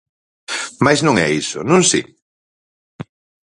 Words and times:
Mais 0.85 0.99
non 1.05 1.15
é 1.25 1.27
iso, 1.41 1.59
non 1.71 1.81
si? 1.89 2.01